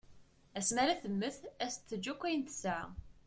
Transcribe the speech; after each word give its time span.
Asma 0.57 0.79
ara 0.83 1.01
temmet 1.01 1.39
as-d-teǧǧ 1.65 2.05
akk 2.13 2.21
ayen 2.27 2.43
tesɛa. 2.47 2.85